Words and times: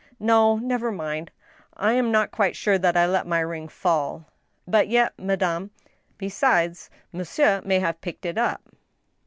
"No— 0.35 0.57
never 0.57 0.91
mind. 0.91 1.29
I 1.75 1.91
am 1.93 2.11
not 2.11 2.31
quite 2.31 2.55
sure 2.55 2.79
that 2.79 2.97
I 2.97 3.05
let 3.05 3.27
my 3.27 3.39
ring 3.39 3.67
fall." 3.67 4.19
*• 4.29 4.33
But 4.67 4.87
yet, 4.87 5.13
madame—"" 5.19 5.69
Besides, 6.27 6.89
monsieur 7.13 7.61
may 7.65 7.77
have 7.81 8.01
picked 8.01 8.25
it 8.25 8.39
up. 8.39 8.63